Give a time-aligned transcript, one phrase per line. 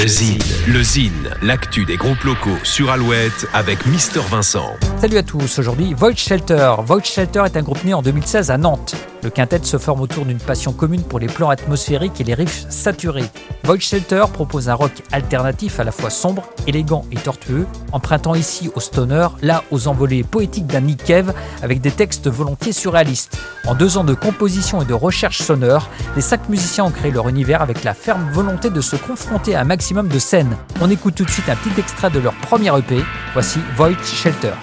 [0.00, 0.38] Le Zine,
[0.68, 4.76] le Zine, l'actu des groupes locaux sur Alouette avec Mister Vincent.
[5.00, 6.72] Salut à tous, aujourd'hui Void Shelter.
[6.84, 8.94] Void Shelter est un groupe né en 2016 à Nantes.
[9.22, 12.66] Le quintet se forme autour d'une passion commune pour les plans atmosphériques et les riffs
[12.68, 13.28] saturés.
[13.64, 18.70] Void Shelter propose un rock alternatif à la fois sombre, élégant et tortueux, empruntant ici
[18.74, 23.38] au stoner, là aux envolées poétiques d'un Nick Cave avec des textes volontiers surréalistes.
[23.66, 27.28] En deux ans de composition et de recherche sonore, les cinq musiciens ont créé leur
[27.28, 30.56] univers avec la ferme volonté de se confronter à un maximum de scènes.
[30.80, 33.02] On écoute tout de suite un petit extrait de leur premier EP.
[33.34, 34.54] Voici Void Shelter.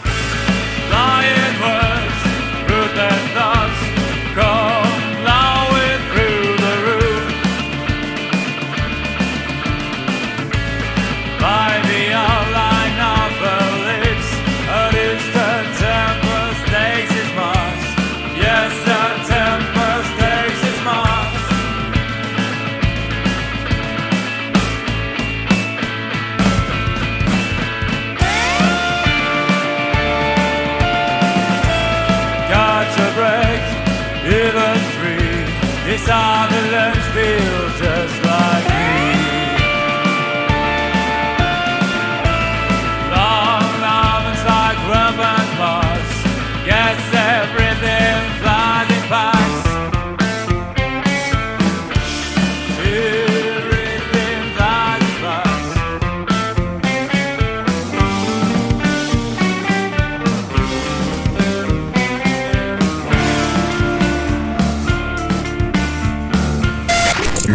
[35.96, 38.25] These saw the lunch field just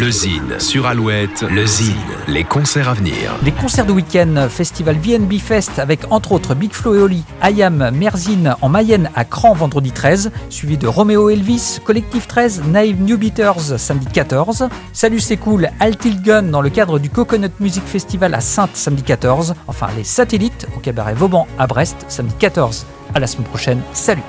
[0.01, 1.95] Le Zine sur Alouette, le Zine,
[2.27, 3.37] les concerts à venir.
[3.43, 7.91] Les concerts de week-end, festival VNB Fest avec entre autres Big Flo et Oli, Ayam,
[7.91, 13.19] Merzine en Mayenne à Cran vendredi 13, suivi de Roméo Elvis, Collectif 13, Naive New
[13.19, 18.41] Beaters samedi 14, Salut c'est cool, Altilgun dans le cadre du Coconut Music Festival à
[18.41, 22.87] Sainte samedi 14, enfin les satellites au cabaret Vauban à Brest samedi 14.
[23.15, 24.23] À la semaine prochaine, salut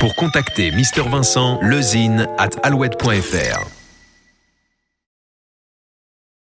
[0.00, 3.77] Pour contacter Mister Vincent, lezine at alouette.fr.